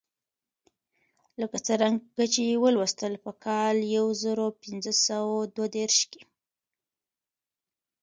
[1.41, 6.21] لکه څرنګه چې ولوستل په کال یو زر پنځه سوه دوه دېرش کې.